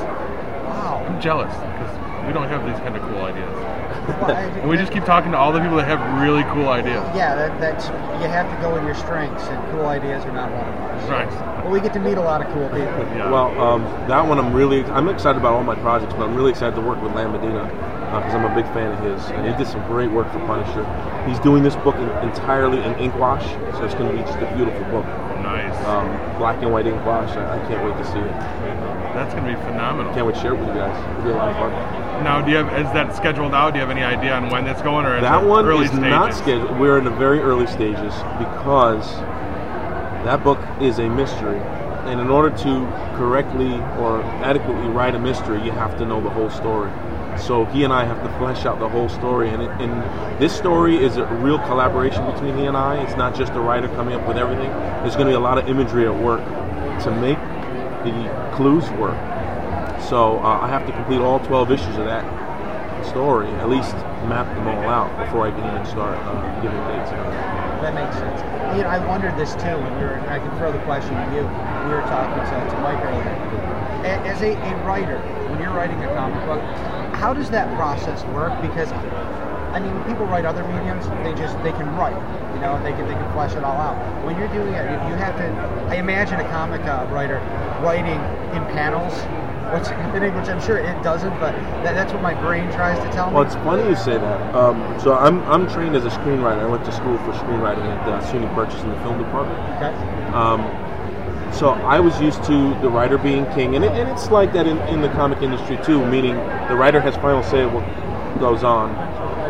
Wow. 0.68 1.06
I'm 1.08 1.22
jealous 1.22 1.54
because 1.54 2.07
we 2.28 2.34
don't 2.34 2.48
have 2.50 2.66
these 2.66 2.78
kind 2.80 2.96
of 2.96 3.02
cool 3.04 3.24
ideas. 3.24 3.54
Well, 4.08 4.32
I- 4.32 4.44
And 4.64 4.70
we 4.70 4.78
just 4.78 4.92
keep 4.94 5.04
talking 5.04 5.32
to 5.32 5.38
all 5.38 5.52
the 5.52 5.60
people 5.60 5.76
that 5.78 5.88
have 5.88 6.00
really 6.22 6.44
cool 6.56 6.70
ideas. 6.70 7.04
Yeah, 7.16 7.36
that, 7.36 7.60
that's 7.60 7.88
you 8.22 8.28
have 8.30 8.48
to 8.54 8.62
go 8.62 8.74
with 8.74 8.84
your 8.86 8.96
strengths, 8.96 9.44
and 9.44 9.72
cool 9.72 9.86
ideas 9.88 10.24
are 10.24 10.32
not 10.32 10.50
one 10.52 10.64
of 10.64 10.76
ours. 10.80 11.10
Right. 11.10 11.64
But 11.64 11.72
we 11.72 11.82
get 11.82 11.92
to 11.94 12.00
meet 12.00 12.18
a 12.18 12.22
lot 12.22 12.40
of 12.42 12.48
cool 12.54 12.70
people. 12.70 12.86
Yeah. 13.18 13.30
Well, 13.30 13.52
um, 13.60 13.84
that 14.08 14.26
one 14.26 14.40
I'm 14.40 14.54
really 14.54 14.86
I'm 14.86 15.10
excited 15.10 15.38
about 15.40 15.54
all 15.56 15.64
my 15.64 15.76
projects, 15.76 16.14
but 16.14 16.24
I'm 16.24 16.36
really 16.36 16.52
excited 16.52 16.76
to 16.76 16.82
work 16.82 17.02
with 17.02 17.12
Lan 17.14 17.32
Medina 17.34 17.68
because 18.08 18.34
I'm 18.34 18.46
a 18.46 18.56
big 18.56 18.66
fan 18.74 18.92
of 18.92 19.00
his, 19.04 19.24
and 19.32 19.46
he 19.46 19.54
did 19.58 19.68
some 19.68 19.86
great 19.88 20.10
work 20.12 20.32
for 20.32 20.40
Punisher. 20.40 20.84
He's 21.28 21.40
doing 21.40 21.62
this 21.64 21.76
book 21.78 21.96
in, 21.96 22.08
entirely 22.28 22.82
in 22.82 22.96
ink 22.96 23.14
wash, 23.16 23.44
so 23.78 23.84
it's 23.84 23.94
going 23.96 24.10
to 24.10 24.18
be 24.18 24.24
just 24.24 24.40
a 24.40 24.50
beautiful 24.56 24.84
book, 24.90 25.06
nice. 25.44 25.76
um, 25.86 26.08
black 26.40 26.62
and 26.64 26.72
white 26.72 26.88
ink 26.88 27.04
wash. 27.06 27.30
I, 27.36 27.60
I 27.62 27.68
can't 27.68 27.84
wait 27.84 27.98
to 28.02 28.06
see 28.12 28.20
it. 28.20 28.78
That's 29.18 29.34
gonna 29.34 29.48
be 29.50 29.60
phenomenal. 29.64 30.14
Can't 30.14 30.28
wait 30.28 30.36
to 30.36 30.42
share 30.42 30.54
it 30.54 30.60
with 30.60 30.68
you 30.68 30.76
guys. 30.76 30.94
It'll 31.18 31.24
be 31.24 31.30
a 31.32 31.36
lot 31.36 31.50
of 31.50 31.56
fun. 31.56 31.72
Now, 32.24 32.40
do 32.42 32.52
you 32.52 32.58
have 32.58 32.68
is 32.80 32.92
that 32.94 33.16
scheduled 33.16 33.54
out? 33.54 33.72
Do 33.74 33.80
you 33.80 33.82
have 33.86 33.90
any 33.90 34.04
idea 34.04 34.34
on 34.36 34.50
when 34.52 34.64
that's 34.64 34.82
going, 34.84 35.08
or 35.08 35.16
is 35.16 35.22
That 35.24 35.44
one 35.44 35.66
is 35.68 35.88
stages? 35.90 36.00
not 36.00 36.34
scheduled. 36.36 36.80
We're 36.80 37.00
in 37.00 37.04
the 37.04 37.10
very 37.12 37.40
early 37.40 37.66
stages 37.66 38.14
because 38.38 39.10
that 40.24 40.44
book 40.44 40.60
is 40.80 41.00
a 41.00 41.10
mystery. 41.10 41.58
And 42.06 42.22
in 42.22 42.30
order 42.30 42.56
to 42.56 43.18
correctly 43.18 43.74
or 44.00 44.22
adequately 44.44 44.88
write 44.90 45.16
a 45.16 45.20
mystery, 45.20 45.62
you 45.64 45.72
have 45.72 45.98
to 45.98 46.06
know 46.06 46.22
the 46.22 46.30
whole 46.30 46.50
story. 46.52 46.92
So 47.40 47.66
he 47.66 47.84
and 47.84 47.94
I 47.94 48.04
have 48.06 48.22
to 48.24 48.30
flesh 48.38 48.66
out 48.66 48.80
the 48.80 48.90
whole 48.90 49.10
story. 49.10 49.50
And, 49.50 49.64
it, 49.64 49.70
and 49.80 50.42
this 50.42 50.56
story 50.56 50.98
is 50.98 51.18
a 51.18 51.26
real 51.26 51.60
collaboration 51.60 52.26
between 52.32 52.58
he 52.58 52.66
and 52.66 52.76
I. 52.76 53.02
It's 53.04 53.16
not 53.16 53.36
just 53.36 53.54
the 53.54 53.60
writer 53.60 53.88
coming 53.90 54.16
up 54.16 54.28
with 54.28 54.38
everything. 54.38 54.70
There's 55.02 55.16
going 55.16 55.28
to 55.28 55.32
be 55.32 55.36
a 55.36 55.40
lot 55.40 55.58
of 55.58 55.68
imagery 55.70 56.08
at 56.08 56.16
work 56.16 56.44
to 57.04 57.12
make 57.12 57.40
the 58.04 58.54
clues 58.56 58.90
work. 58.92 59.18
So 60.02 60.40
uh, 60.40 60.60
I 60.62 60.68
have 60.68 60.86
to 60.88 60.94
complete 60.94 61.20
all 61.20 61.40
12 61.40 61.72
issues 61.72 61.98
of 61.98 62.06
that 62.06 62.26
story, 63.06 63.48
at 63.62 63.70
least 63.70 63.94
map 64.28 64.48
them 64.56 64.68
all 64.68 64.90
out 64.90 65.10
before 65.24 65.48
I 65.48 65.52
can 65.52 65.64
even 65.64 65.86
start 65.86 66.18
uh, 66.18 66.62
giving 66.62 66.80
dates. 66.92 67.12
That 67.82 67.94
makes 67.94 68.16
sense. 68.18 68.42
You 68.76 68.84
know, 68.84 68.90
I 68.90 69.00
wondered 69.06 69.38
this 69.38 69.54
too 69.54 69.78
when 69.78 69.94
we 69.98 70.04
were. 70.04 70.20
I 70.28 70.40
can 70.40 70.50
throw 70.58 70.72
the 70.72 70.82
question 70.84 71.14
to 71.14 71.26
you. 71.36 71.46
We 71.88 71.94
were 71.94 72.04
talking 72.10 72.36
to, 72.36 72.56
to 72.72 72.78
Mike 72.82 73.00
earlier. 73.06 73.38
As 74.28 74.42
a, 74.42 74.54
a 74.54 74.86
writer, 74.86 75.20
when 75.50 75.62
you're 75.62 75.74
writing 75.74 76.02
a 76.04 76.08
comic 76.16 76.44
book, 76.46 76.62
how 77.18 77.34
does 77.34 77.50
that 77.50 77.76
process 77.76 78.24
work? 78.26 78.54
Because 78.62 78.92
I 78.92 79.80
mean, 79.80 79.94
people 80.06 80.26
write 80.26 80.46
other 80.46 80.64
mediums, 80.64 81.06
they 81.26 81.34
just 81.34 81.58
they 81.64 81.72
can 81.72 81.90
write. 81.98 82.16
You 82.54 82.62
know, 82.62 82.82
they 82.84 82.94
can 82.94 83.08
they 83.08 83.14
can 83.14 83.32
flesh 83.34 83.54
it 83.56 83.64
all 83.64 83.78
out. 83.78 83.98
When 84.24 84.38
you're 84.38 84.48
doing 84.50 84.74
it, 84.74 84.86
you 84.86 84.98
you 85.10 85.16
have 85.18 85.36
to. 85.38 85.46
I 85.90 85.96
imagine 85.96 86.40
a 86.40 86.48
comic 86.50 86.82
uh, 86.82 87.08
writer 87.12 87.40
writing 87.82 88.22
in 88.56 88.64
panels. 88.74 89.14
What's 89.74 89.90
happening, 90.02 90.34
which 90.36 90.48
I'm 90.48 90.62
sure 90.62 90.78
it 90.78 91.04
doesn't, 91.04 91.38
but 91.40 91.52
that, 91.84 91.94
that's 91.94 92.14
what 92.14 92.22
my 92.22 92.34
brain 92.34 92.72
tries 92.72 92.98
to 93.04 93.10
tell 93.12 93.30
me. 93.30 93.36
Well, 93.36 93.46
it's 93.46 93.56
funny 93.56 93.90
you 93.90 93.96
say 93.96 94.18
that. 94.18 94.56
Um, 94.56 94.80
so 95.00 95.14
I'm, 95.14 95.44
I'm 95.44 95.68
trained 95.70 95.96
as 95.96 96.06
a 96.06 96.10
screenwriter. 96.10 96.62
I 96.62 96.66
went 96.68 96.86
to 96.86 96.92
school 96.94 97.18
for 97.20 97.34
screenwriting 97.34 97.84
at 97.84 98.08
uh, 98.08 98.22
SUNY 98.32 98.48
Purchase 98.56 98.82
in 98.84 98.90
the 98.90 99.00
film 99.02 99.18
department. 99.18 99.60
okay. 99.76 99.92
Um, 100.32 100.87
so 101.54 101.70
I 101.70 102.00
was 102.00 102.20
used 102.22 102.44
to 102.46 102.80
the 102.82 102.90
writer 102.90 103.18
being 103.18 103.46
king, 103.54 103.76
and, 103.76 103.84
it, 103.84 103.92
and 103.92 104.10
it's 104.10 104.30
like 104.30 104.54
that 104.54 104.68
in, 104.68 104.78
in 104.90 105.02
the 105.02 105.10
comic 105.10 105.42
industry 105.42 105.78
too, 105.84 106.06
meaning 106.06 106.36
the 106.68 106.76
writer 106.76 107.00
has 107.00 107.16
final 107.16 107.44
say 107.44 107.66
what 107.66 107.84
goes 108.40 108.64
on 108.64 108.90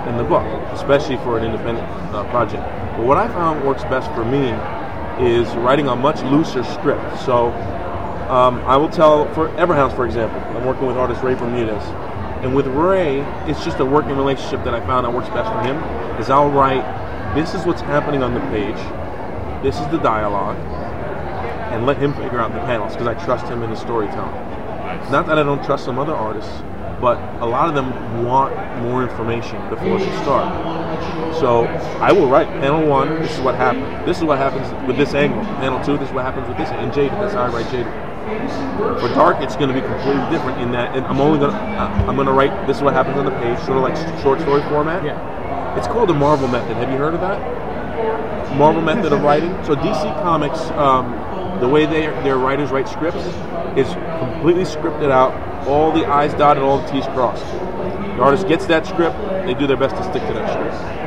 in 0.07 0.17
the 0.17 0.23
book, 0.23 0.45
especially 0.71 1.17
for 1.17 1.37
an 1.37 1.43
independent 1.43 1.85
uh, 2.15 2.23
project. 2.29 2.63
But 2.95 3.05
what 3.05 3.17
I 3.17 3.27
found 3.27 3.65
works 3.65 3.83
best 3.83 4.09
for 4.13 4.23
me 4.23 4.51
is 5.19 5.47
writing 5.57 5.87
a 5.87 5.95
much 5.95 6.21
looser 6.23 6.63
script. 6.63 7.19
So 7.19 7.47
um, 8.29 8.59
I 8.65 8.77
will 8.77 8.89
tell 8.89 9.31
for 9.33 9.49
Everhounds, 9.49 9.95
for 9.95 10.05
example, 10.05 10.39
I'm 10.55 10.65
working 10.65 10.87
with 10.87 10.97
artist 10.97 11.23
Ray 11.23 11.33
Bermudez, 11.33 11.83
and 12.43 12.55
with 12.55 12.67
Ray, 12.67 13.21
it's 13.49 13.63
just 13.65 13.79
a 13.79 13.85
working 13.85 14.15
relationship 14.15 14.63
that 14.63 14.73
I 14.73 14.79
found 14.85 15.05
that 15.05 15.13
works 15.13 15.29
best 15.29 15.51
for 15.51 15.61
him. 15.61 15.77
Is 16.21 16.29
I'll 16.29 16.51
write, 16.51 16.85
this 17.35 17.53
is 17.53 17.65
what's 17.65 17.81
happening 17.81 18.23
on 18.23 18.33
the 18.33 18.39
page, 18.51 18.77
this 19.63 19.79
is 19.79 19.87
the 19.87 19.97
dialogue, 19.97 20.57
and 21.77 21.85
let 21.85 21.97
him 21.97 22.11
figure 22.13 22.39
out 22.39 22.51
the 22.51 22.59
panels 22.59 22.93
because 22.93 23.07
I 23.07 23.13
trust 23.23 23.45
him 23.45 23.61
in 23.61 23.69
his 23.69 23.79
storytelling. 23.79 24.33
Nice. 24.33 25.11
Not 25.11 25.27
that 25.27 25.37
I 25.37 25.43
don't 25.43 25.63
trust 25.63 25.85
some 25.85 25.99
other 25.99 26.15
artists, 26.15 26.51
but 26.99 27.17
a 27.39 27.45
lot 27.45 27.69
of 27.69 27.75
them 27.75 28.25
want 28.25 28.55
more 28.81 29.03
information 29.03 29.57
before 29.69 29.99
they 29.99 30.11
start. 30.23 30.49
So 31.39 31.65
I 32.01 32.11
will 32.11 32.27
write 32.27 32.47
panel 32.59 32.87
one, 32.87 33.21
this 33.21 33.31
is 33.37 33.41
what 33.41 33.53
happened. 33.53 34.07
This 34.07 34.17
is 34.17 34.23
what 34.23 34.39
happens 34.39 34.65
with 34.87 34.97
this 34.97 35.13
angle. 35.13 35.43
Panel 35.61 35.83
two, 35.85 35.97
this 35.97 36.09
is 36.09 36.13
what 36.15 36.25
happens 36.25 36.47
with 36.47 36.57
this. 36.57 36.69
And 36.69 36.91
Jaded, 36.91 37.11
that's 37.13 37.35
how 37.35 37.43
I 37.43 37.49
write 37.49 37.69
Jaded. 37.69 37.93
For 38.99 39.07
Dark, 39.09 39.37
it's 39.41 39.55
going 39.55 39.69
to 39.69 39.73
be 39.73 39.81
completely 39.81 40.27
different 40.31 40.59
in 40.59 40.71
that 40.71 40.97
and 40.97 41.05
I'm 41.05 41.21
only 41.21 41.39
going 41.39 41.51
to 41.51 41.57
I'm 41.57 42.15
going 42.15 42.27
to 42.27 42.33
write 42.33 42.67
this 42.67 42.77
is 42.77 42.83
what 42.83 42.93
happens 42.93 43.17
on 43.17 43.25
the 43.25 43.31
page, 43.31 43.57
sort 43.59 43.77
of 43.77 43.83
like 43.83 43.95
short 44.21 44.41
story 44.41 44.61
format. 44.63 45.05
Yeah. 45.05 45.77
It's 45.77 45.87
called 45.87 46.09
the 46.09 46.13
Marvel 46.13 46.47
method. 46.47 46.75
Have 46.77 46.89
you 46.89 46.97
heard 46.97 47.13
of 47.13 47.21
that? 47.21 48.55
Marvel 48.55 48.81
method 48.81 49.13
of 49.13 49.21
writing. 49.21 49.51
So 49.63 49.75
DC 49.75 50.21
Comics, 50.23 50.59
um, 50.71 51.13
the 51.59 51.67
way 51.67 51.85
they 51.85 52.07
their 52.23 52.37
writers 52.37 52.71
write 52.71 52.87
scripts 52.87 53.25
is 53.77 53.87
completely 54.19 54.63
scripted 54.63 55.11
out. 55.11 55.33
All 55.67 55.91
the 55.91 56.05
I's 56.05 56.33
dotted, 56.33 56.63
all 56.63 56.79
the 56.79 56.87
T's 56.87 57.05
crossed. 57.07 57.45
The 57.45 58.21
artist 58.23 58.47
gets 58.47 58.65
that 58.67 58.85
script. 58.85 59.17
They 59.45 59.53
do 59.53 59.67
their 59.67 59.77
best 59.77 59.95
to 59.95 60.03
stick 60.03 60.25
to 60.27 60.33
that 60.33 60.49
script. 60.51 60.97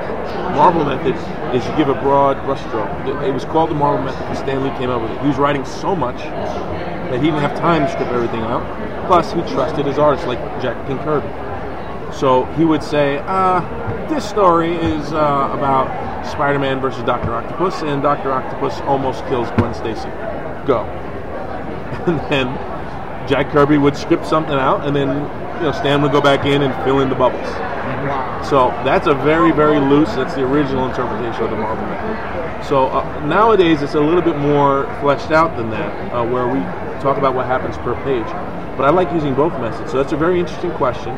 Marvel 0.57 0.85
method 0.85 1.15
is 1.55 1.67
you 1.67 1.77
give 1.77 1.89
a 1.89 1.95
broad 1.95 2.37
brushstroke. 2.39 3.25
It- 3.25 3.33
was 3.33 3.45
called 3.45 3.71
the 3.71 3.75
Marvel 3.75 4.05
method 4.05 4.21
because 4.21 4.39
Stan 4.39 4.63
Lee 4.65 4.71
came 4.79 4.91
up 4.91 5.01
with 5.01 5.11
it. 5.13 5.21
He 5.21 5.29
was 5.29 5.39
writing 5.39 5.65
so 5.65 5.95
much 5.97 6.19
that 6.19 7.15
he 7.21 7.27
didn't 7.27 7.41
have 7.41 7.57
time 7.59 7.87
to 7.87 7.89
strip 7.93 8.09
everything 8.09 8.43
out. 8.43 8.63
Plus, 9.07 9.33
he 9.33 9.41
trusted 9.43 9.87
his 9.87 9.99
artists 9.99 10.27
like 10.27 10.39
Jack 10.61 10.87
King 10.87 10.99
Kirby. 10.99 11.29
So 12.13 12.45
he 12.57 12.65
would 12.65 12.83
say, 12.83 13.19
uh, 13.27 13.61
this 14.09 14.29
story 14.29 14.75
is 14.75 15.13
uh, 15.13 15.51
about 15.53 16.27
Spider-Man 16.27 16.81
versus 16.81 17.03
Doctor 17.05 17.33
Octopus, 17.33 17.83
and 17.83 18.03
Doctor 18.03 18.33
Octopus 18.33 18.81
almost 18.83 19.25
kills 19.27 19.51
Gwen 19.53 19.73
Stacy. 19.75 20.09
Go. 20.67 20.85
And 22.07 22.19
then 22.31 23.29
Jack 23.29 23.51
Kirby 23.51 23.79
would 23.79 23.97
script 23.97 24.27
something 24.27 24.55
out, 24.55 24.87
and 24.87 24.97
then 24.97 25.09
you 25.09 25.63
know 25.63 25.73
Stan 25.73 26.03
would 26.03 26.13
go 26.13 26.21
back 26.21 26.47
in 26.47 26.63
and 26.63 26.85
fill 26.85 27.01
in 27.01 27.09
the 27.09 27.15
bubbles. 27.15 27.47
Wow. 27.47 28.43
So 28.43 28.69
that's 28.85 29.07
a 29.07 29.15
very, 29.15 29.53
very 29.53 29.79
loose. 29.79 30.09
That's 30.15 30.35
the 30.35 30.43
original 30.43 30.89
interpretation 30.89 31.45
of 31.45 31.51
the 31.51 31.57
Marvel 31.57 31.85
method. 31.87 32.67
So 32.67 32.87
uh, 32.87 33.27
nowadays 33.27 33.83
it's 33.83 33.95
a 33.95 34.01
little 34.01 34.23
bit 34.23 34.37
more 34.37 34.85
fleshed 35.01 35.31
out 35.31 35.57
than 35.57 35.71
that, 35.71 36.13
uh, 36.13 36.25
where 36.25 36.49
we 36.49 36.61
talk 37.01 37.19
about 37.19 37.35
what 37.35 37.47
happens 37.47 37.77
per 37.79 37.95
page. 38.03 38.27
But 38.77 38.87
I 38.87 38.91
like 38.91 39.13
using 39.13 39.35
both 39.35 39.53
methods. 39.61 39.91
So 39.91 39.99
that's 39.99 40.13
a 40.13 40.17
very 40.17 40.41
interesting 40.41 40.71
question, 40.73 41.11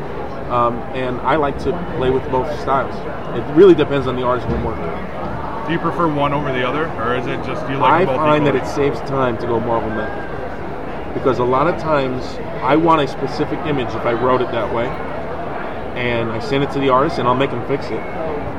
um, 0.51 0.75
and 0.93 1.19
I 1.21 1.37
like 1.37 1.57
to 1.59 1.71
play 1.97 2.09
with 2.09 2.23
both 2.29 2.47
styles. 2.59 2.93
It 3.37 3.55
really 3.55 3.75
depends 3.75 4.07
on 4.07 4.15
the 4.15 4.23
artist 4.23 4.47
I'm 4.49 4.63
working 4.63 4.83
with. 4.83 5.22
Do 5.67 5.71
you 5.71 5.79
prefer 5.79 6.13
one 6.13 6.33
over 6.33 6.51
the 6.51 6.67
other, 6.67 6.87
or 7.01 7.15
is 7.15 7.25
it 7.25 7.37
just 7.45 7.67
you 7.69 7.77
like 7.77 7.91
I 7.91 8.05
both 8.05 8.19
I 8.19 8.25
find 8.31 8.45
that 8.45 8.55
it 8.55 8.67
saves 8.67 8.99
time 9.01 9.37
to 9.37 9.47
go 9.47 9.59
Marvel 9.59 9.89
method 9.89 10.33
because 11.13 11.39
a 11.39 11.43
lot 11.43 11.67
of 11.67 11.79
times 11.79 12.23
I 12.63 12.75
want 12.75 13.01
a 13.01 13.07
specific 13.07 13.59
image 13.59 13.87
if 13.89 14.05
I 14.05 14.13
wrote 14.13 14.41
it 14.41 14.51
that 14.51 14.73
way, 14.73 14.87
and 15.95 16.31
I 16.31 16.39
send 16.39 16.63
it 16.63 16.71
to 16.71 16.79
the 16.79 16.89
artist 16.89 17.19
and 17.19 17.27
I'll 17.27 17.35
make 17.35 17.51
him 17.51 17.65
fix 17.67 17.85
it. 17.87 18.01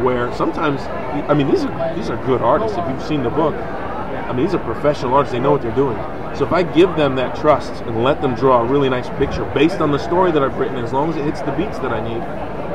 Where 0.03 0.33
sometimes, 0.35 0.81
I 1.29 1.35
mean, 1.35 1.51
these 1.51 1.65
are 1.65 1.95
these 1.97 2.11
are 2.11 2.17
good 2.25 2.41
artists. 2.41 2.79
If 2.79 2.89
you've 2.89 3.03
seen 3.03 3.23
the 3.23 3.31
book, 3.31 3.55
I 3.55 4.33
mean, 4.33 4.47
these 4.47 4.55
are 4.55 4.65
professional 4.65 5.15
artists. 5.15 5.33
They 5.33 5.41
know 5.41 5.51
what 5.51 5.63
they're 5.63 5.75
doing. 5.75 5.99
So 6.35 6.45
if 6.45 6.53
I 6.53 6.63
give 6.63 6.97
them 6.97 7.15
that 7.17 7.37
trust 7.37 7.73
and 7.85 8.03
let 8.03 8.21
them 8.21 8.35
draw 8.35 8.63
a 8.63 8.65
really 8.65 8.89
nice 8.89 9.09
picture 9.19 9.45
based 9.55 9.81
on 9.81 9.93
the 9.93 9.99
story 9.99 10.33
that 10.33 10.43
I've 10.43 10.57
written, 10.57 10.77
as 10.77 10.93
long 10.93 11.11
as 11.11 11.17
it 11.17 11.25
hits 11.25 11.43
the 11.43 11.53
beats 11.53 11.79
that 11.79 11.93
I 11.93 12.01
need, 12.01 12.21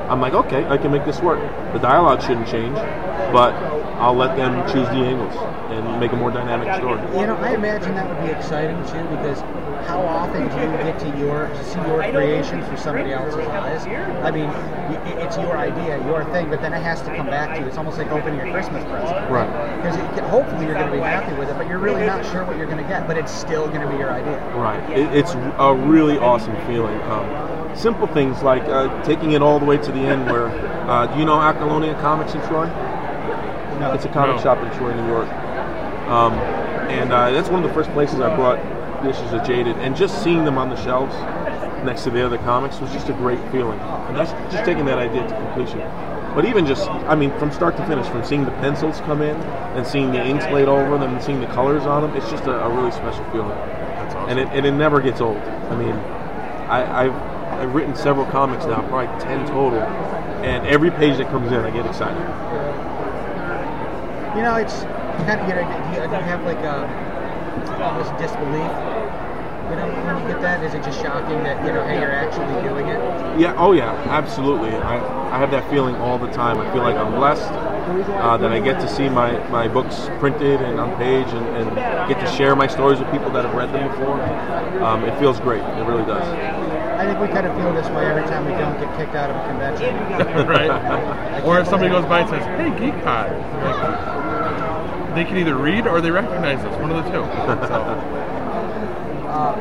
I'm 0.10 0.22
like, 0.22 0.34
okay, 0.34 0.66
I 0.68 0.78
can 0.78 0.92
make 0.92 1.06
this 1.06 1.20
work. 1.20 1.40
The 1.74 1.80
dialogue 1.80 2.22
shouldn't 2.22 2.48
change, 2.48 2.76
but 3.34 3.54
I'll 4.00 4.16
let 4.16 4.38
them 4.38 4.66
choose 4.72 4.88
the 4.88 5.04
angles 5.04 5.36
and 5.72 6.00
make 6.00 6.14
a 6.14 6.16
more 6.16 6.32
dynamic 6.32 6.74
story. 6.76 7.02
You 7.20 7.28
know, 7.28 7.36
I 7.36 7.54
imagine 7.54 7.96
that 7.96 8.08
would 8.08 8.26
be 8.26 8.32
exciting 8.32 8.78
too 8.88 9.04
because 9.16 9.42
how 9.88 10.02
often 10.02 10.48
do 10.48 10.56
you 10.56 10.72
get 10.84 11.00
to 11.00 11.18
your 11.18 11.48
to 11.48 11.64
see 11.66 11.80
your 11.80 12.00
creation 12.12 12.64
through 12.66 12.78
somebody 12.78 13.12
else's 13.12 13.40
eyes? 13.48 13.86
I 14.24 14.32
mean, 14.32 14.50
it's 15.20 15.36
your 15.38 15.58
idea, 15.58 16.04
your 16.06 16.24
thing, 16.32 16.50
but 16.50 16.62
then 16.62 16.74
it 16.74 16.82
has 16.82 17.02
to 17.02 17.16
come 17.16 17.28
back 17.28 17.56
to 17.56 17.62
you. 17.62 17.68
It's 17.68 17.78
almost 17.78 17.98
like 17.98 18.10
opening 18.12 18.40
a 18.40 18.52
Christmas 18.52 18.84
present. 18.86 19.30
Right. 19.30 19.50
Because 19.78 19.98
hopefully 20.30 20.66
you're 20.66 20.76
going 20.76 20.92
to 20.92 20.96
be 20.96 21.02
happy 21.02 21.36
with 21.38 21.50
it, 21.50 21.58
but 21.58 21.68
you're 21.68 21.80
really 21.80 22.06
not 22.06 22.26
sure 22.32 22.46
what 22.46 22.58
you're 22.58 22.68
going 22.68 22.82
to 22.82 22.88
get. 22.88 23.08
But 23.08 23.18
it's 23.18 23.34
still 23.34 23.68
going 23.68 23.82
to 23.82 23.90
be 23.90 23.98
your 23.98 24.12
idea. 24.12 24.40
Right. 24.56 24.98
It, 24.98 25.14
it's 25.14 25.34
a 25.34 25.74
really 25.74 26.18
awesome 26.18 26.56
feeling. 26.68 27.00
Um, 27.04 27.76
simple 27.76 28.08
things 28.08 28.42
like 28.44 28.64
uh, 28.64 29.04
taking 29.04 29.32
it 29.32 29.42
all 29.42 29.60
the 29.60 29.66
way 29.66 29.78
to 29.78 29.92
the 29.92 30.00
end 30.00 30.26
where, 30.26 30.48
uh, 30.90 31.08
do 31.08 31.20
you 31.20 31.26
know 31.26 31.36
Aquilonia 31.36 32.00
Comics 32.02 32.34
in 32.34 32.42
Troy? 32.48 32.68
No. 33.80 33.94
It's 33.94 34.06
a 34.06 34.10
comic 34.10 34.38
No. 34.38 34.42
shop 34.42 34.58
in 34.64 34.72
Troy, 34.78 34.94
New 34.94 35.08
York. 35.08 35.28
Um, 36.10 36.34
and 36.90 37.12
uh, 37.14 37.32
that's 37.32 37.50
one 37.50 37.64
of 37.64 37.68
the 37.70 37.74
first 37.74 37.90
places 37.92 38.20
I 38.20 38.36
brought 38.36 38.60
issues 39.06 39.32
of 39.32 39.44
Jaded. 39.46 39.78
And 39.78 39.96
just 39.96 40.24
seeing 40.24 40.44
them 40.46 40.58
on 40.58 40.70
the 40.70 40.76
shelves 40.84 41.14
next 41.86 42.04
to 42.04 42.10
the 42.10 42.26
other 42.26 42.38
comics 42.40 42.80
was 42.80 42.92
just 42.92 43.10
a 43.10 43.14
great 43.14 43.40
feeling. 43.52 43.80
And 43.80 44.16
that's 44.18 44.32
just 44.54 44.66
taking 44.66 44.86
that 44.86 44.98
idea 44.98 45.28
to 45.28 45.36
completion. 45.36 45.80
But 46.36 46.46
even 46.46 46.66
just, 46.66 46.88
I 46.90 47.16
mean, 47.16 47.32
from 47.40 47.52
start 47.52 47.76
to 47.78 47.86
finish, 47.88 48.08
from 48.08 48.24
seeing 48.24 48.46
the 48.46 48.52
pencils 48.52 49.00
come 49.02 49.22
in 49.22 49.36
and 49.76 49.86
seeing 49.86 50.12
the 50.12 50.24
inks 50.24 50.46
laid 50.46 50.68
over 50.68 50.98
them 50.98 51.14
and 51.16 51.24
seeing 51.24 51.40
the 51.40 51.48
colors 51.48 51.84
on 51.86 52.02
them, 52.04 52.16
it's 52.16 52.30
just 52.30 52.46
a, 52.46 52.64
a 52.66 52.70
really 52.70 52.92
special 52.92 53.24
feeling. 53.32 53.50
That's 53.50 54.16
awesome. 54.16 54.30
And 54.30 54.40
it, 54.40 54.48
and 54.50 54.66
it 54.66 54.72
never 54.74 55.02
gets 55.02 55.22
old. 55.22 55.38
I 55.38 55.76
mean, 55.76 55.94
I, 56.70 57.06
I've, 57.06 57.14
I've 57.60 57.74
written 57.76 57.96
several 57.96 58.26
comics 58.28 58.66
now, 58.66 58.88
probably 58.90 59.08
10 59.24 59.48
total. 59.48 59.80
And 60.44 60.66
every 60.68 60.92
page 60.92 61.18
that 61.18 61.30
comes 61.30 61.52
in, 61.52 61.60
I 61.60 61.72
get 61.72 61.86
excited. 61.86 62.18
You 64.36 64.44
know, 64.44 64.56
it's 64.56 64.84
kind 65.26 65.42
of 65.42 65.50
you 65.50 65.56
know, 65.56 65.66
do 65.66 66.16
you, 66.18 66.24
have 66.24 66.44
like 66.46 66.60
a 66.60 66.86
almost 67.82 68.16
disbelief? 68.18 68.72
You 69.70 69.76
know, 69.76 69.86
when 70.06 70.22
you 70.22 70.28
get 70.28 70.42
that, 70.42 70.64
is 70.64 70.74
it 70.74 70.84
just 70.84 71.02
shocking 71.02 71.44
that 71.44 71.66
you 71.66 71.74
know, 71.74 71.84
hey, 71.86 72.00
you're 72.00 72.12
actually 72.12 72.62
doing 72.68 72.88
it? 72.88 73.40
Yeah, 73.40 73.56
oh 73.58 73.72
yeah, 73.72 73.92
absolutely. 74.08 74.70
I, 74.70 74.98
I 75.34 75.40
have 75.40 75.52
that 75.52 75.70
feeling 75.70 75.96
all 75.96 76.18
the 76.18 76.32
time. 76.32 76.60
I 76.60 76.72
feel 76.72 76.84
like 76.84 76.96
I'm 76.96 77.14
blessed 77.14 77.52
uh, 77.52 78.38
that 78.38 78.52
I 78.52 78.60
get 78.60 78.80
to 78.82 78.88
see 78.88 79.10
my, 79.10 79.38
my 79.50 79.68
books 79.68 80.10
printed 80.20 80.62
and 80.62 80.80
on 80.80 80.96
page 80.98 81.28
and, 81.28 81.48
and 81.58 82.10
get 82.10 82.20
to 82.20 82.28
share 82.32 82.56
my 82.56 82.68
stories 82.68 83.00
with 83.00 83.10
people 83.12 83.32
that 83.32 83.46
have 83.46 83.56
read 83.56 83.74
them 83.74 83.90
before. 83.90 84.22
Um, 84.84 85.04
it 85.06 85.18
feels 85.20 85.40
great. 85.40 85.62
It 85.62 85.86
really 85.86 86.06
does. 86.06 86.69
I 87.00 87.06
think 87.06 87.20
we 87.20 87.28
kind 87.28 87.48
of 87.48 87.56
feel 87.56 87.74
this 87.74 87.88
way 87.92 88.06
every 88.06 88.24
time 88.24 88.44
we 88.46 88.52
don't 88.52 88.78
get 88.78 88.92
kicked 88.98 89.16
out 89.16 89.30
of 89.30 89.38
a 89.38 89.48
convention. 89.48 89.96
right? 90.48 91.44
or 91.46 91.60
if 91.60 91.68
somebody 91.68 91.90
goes 91.90 92.06
by 92.06 92.20
and 92.20 92.30
says, 92.30 92.44
"Hey, 92.60 92.70
Geek 92.78 93.04
Pod," 93.06 93.32
like, 93.64 95.16
they 95.16 95.24
can 95.24 95.38
either 95.38 95.56
read 95.56 95.88
or 95.88 96.02
they 96.02 96.12
recognize 96.12 96.60
us. 96.66 96.78
One 96.82 96.92
of 96.92 96.98
the 97.04 97.10
two. 97.10 97.24
So, 97.68 97.80
Uh, 99.30 99.56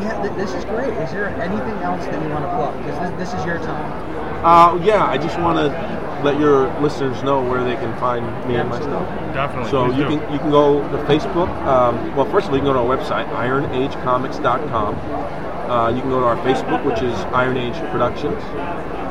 yeah, 0.00 0.22
th- 0.22 0.34
this 0.36 0.54
is 0.54 0.64
great. 0.66 0.92
Is 1.02 1.10
there 1.10 1.28
anything 1.40 1.78
else 1.82 2.04
that 2.04 2.22
you 2.22 2.28
want 2.30 2.44
to 2.44 2.50
plug? 2.54 2.78
Because 2.84 3.10
this, 3.10 3.30
this 3.30 3.40
is 3.40 3.44
your 3.44 3.58
time. 3.58 4.44
Uh, 4.44 4.76
yeah, 4.84 5.04
I 5.04 5.18
just 5.18 5.38
want 5.40 5.58
to 5.58 5.98
let 6.22 6.38
your 6.38 6.68
listeners 6.80 7.20
know 7.24 7.42
where 7.42 7.64
they 7.64 7.74
can 7.74 7.96
find 7.98 8.24
me 8.48 8.54
and 8.56 8.68
my 8.68 8.80
stuff. 8.80 9.08
definitely. 9.34 9.70
So 9.70 9.86
you 9.86 10.04
do. 10.04 10.18
can 10.20 10.32
you 10.32 10.38
can 10.38 10.50
go 10.50 10.80
to 10.92 10.98
Facebook. 11.04 11.48
Um, 11.66 12.14
well, 12.14 12.30
first 12.30 12.46
of 12.46 12.52
all, 12.52 12.56
you 12.58 12.62
can 12.62 12.72
go 12.72 12.74
to 12.74 12.78
our 12.78 12.96
website, 12.96 13.26
IronAgeComics.com. 13.34 14.94
Uh, 15.68 15.92
you 15.94 16.00
can 16.00 16.10
go 16.10 16.20
to 16.20 16.26
our 16.26 16.36
Facebook, 16.38 16.84
which 16.84 17.02
is 17.02 17.14
Iron 17.34 17.56
Age 17.56 17.74
Productions. 17.90 18.42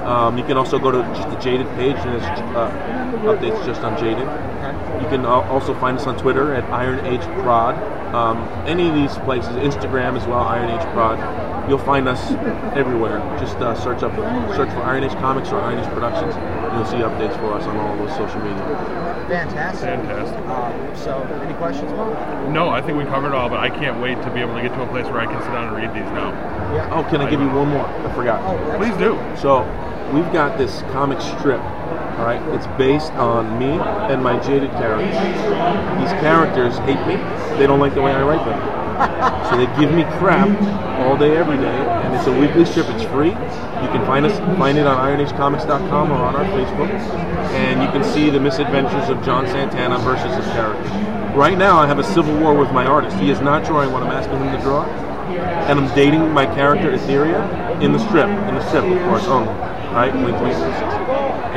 Um, 0.07 0.37
you 0.37 0.43
can 0.43 0.57
also 0.57 0.79
go 0.79 0.89
to 0.91 1.01
just 1.15 1.29
the 1.29 1.35
Jaded 1.35 1.67
page, 1.75 1.97
and 1.97 2.15
it's 2.15 2.25
uh, 2.25 2.71
updates 3.23 3.63
just 3.65 3.81
on 3.81 3.97
Jaded. 3.97 4.27
Okay. 4.27 5.03
You 5.03 5.07
can 5.09 5.25
also 5.25 5.73
find 5.75 5.97
us 5.97 6.07
on 6.07 6.17
Twitter 6.17 6.53
at 6.53 6.63
Iron 6.73 7.05
Age 7.05 7.21
Prod. 7.43 7.75
Um, 8.15 8.37
any 8.67 8.87
of 8.89 8.95
these 8.95 9.17
places, 9.19 9.51
Instagram 9.57 10.17
as 10.17 10.25
well, 10.25 10.39
Iron 10.39 10.69
Age 10.69 10.85
Prod. 10.93 11.19
You'll 11.67 11.77
find 11.79 12.07
us 12.07 12.31
everywhere. 12.77 13.19
Just 13.39 13.57
uh, 13.57 13.75
search 13.75 14.01
up, 14.01 14.15
search 14.55 14.69
for 14.69 14.81
Iron 14.83 15.03
Age 15.03 15.11
Comics 15.19 15.49
or 15.49 15.59
Iron 15.59 15.79
Age 15.79 15.89
Productions. 15.93 16.33
and 16.35 16.75
You'll 16.77 16.85
see 16.85 16.97
updates 17.03 17.37
for 17.39 17.53
us 17.53 17.63
on 17.65 17.75
all 17.75 17.97
those 17.97 18.15
social 18.15 18.39
media. 18.39 18.63
Fantastic. 19.27 19.89
Fantastic. 19.89 20.39
Uh, 20.47 20.95
so, 20.95 21.21
any 21.43 21.53
questions, 21.55 21.91
Mo? 21.91 22.49
No, 22.51 22.69
I 22.69 22.81
think 22.81 22.97
we 22.97 23.03
covered 23.03 23.27
it 23.29 23.33
all, 23.33 23.49
but 23.49 23.59
I 23.59 23.69
can't 23.69 23.99
wait 24.01 24.15
to 24.23 24.31
be 24.31 24.39
able 24.39 24.55
to 24.55 24.61
get 24.61 24.73
to 24.75 24.81
a 24.81 24.87
place 24.87 25.05
where 25.07 25.19
I 25.19 25.25
can 25.25 25.41
sit 25.41 25.51
down 25.51 25.67
and 25.67 25.75
read 25.75 25.89
these 25.91 26.09
now. 26.15 26.31
Yeah. 26.73 26.89
Oh, 26.93 27.03
can 27.09 27.19
I 27.19 27.29
give 27.29 27.41
you 27.41 27.47
one 27.49 27.67
more? 27.67 27.85
I 27.85 28.13
forgot. 28.15 28.39
Oh, 28.47 28.77
Please 28.77 28.95
do. 28.95 29.19
So 29.35 29.63
we've 30.13 30.31
got 30.31 30.57
this 30.57 30.83
comic 30.93 31.19
strip. 31.19 31.59
All 31.59 32.25
right, 32.25 32.41
it's 32.55 32.65
based 32.79 33.11
on 33.13 33.59
me 33.59 33.69
and 34.09 34.23
my 34.23 34.39
jaded 34.39 34.71
characters. 34.71 35.13
These 36.01 36.13
characters 36.23 36.77
hate 36.79 37.05
me. 37.05 37.17
They 37.59 37.67
don't 37.67 37.79
like 37.79 37.93
the 37.93 38.01
way 38.01 38.11
I 38.11 38.23
write 38.23 38.43
them. 38.43 38.86
So 39.49 39.57
they 39.57 39.67
give 39.79 39.93
me 39.93 40.03
crap 40.17 40.49
all 40.99 41.17
day, 41.17 41.37
every 41.37 41.57
day, 41.57 41.79
and 42.03 42.13
it's 42.15 42.27
a 42.27 42.39
weekly 42.39 42.65
strip. 42.65 42.89
It's 42.89 43.03
free. 43.03 43.29
You 43.29 43.89
can 43.93 44.05
find 44.05 44.25
us, 44.25 44.37
find 44.57 44.77
it 44.77 44.87
on 44.87 44.97
IronAgeComics.com 44.97 46.11
or 46.11 46.15
on 46.15 46.35
our 46.35 46.45
Facebook, 46.45 46.89
and 46.89 47.81
you 47.81 47.87
can 47.89 48.03
see 48.03 48.29
the 48.29 48.39
misadventures 48.39 49.09
of 49.09 49.23
John 49.23 49.45
Santana 49.47 49.99
versus 49.99 50.35
his 50.35 50.45
character. 50.53 50.89
Right 51.37 51.57
now, 51.57 51.77
I 51.77 51.85
have 51.85 51.99
a 51.99 52.03
civil 52.03 52.35
war 52.39 52.57
with 52.57 52.71
my 52.71 52.85
artist. 52.85 53.15
He 53.17 53.29
is 53.29 53.39
not 53.39 53.63
drawing 53.63 53.91
what 53.91 54.01
I'm 54.01 54.11
asking 54.11 54.39
him 54.39 54.55
to 54.55 54.61
draw, 54.61 54.85
and 54.85 55.79
I'm 55.79 55.95
dating 55.95 56.31
my 56.31 56.45
character 56.45 56.91
Etheria 56.91 57.81
in 57.81 57.91
the 57.91 57.99
strip, 57.99 58.27
in 58.27 58.55
the 58.55 58.67
strip, 58.67 58.83
of 58.83 58.99
course, 59.03 59.25
only, 59.25 59.53
right? 59.93 60.13
Wink, 60.15 60.41
wink. 60.41 60.96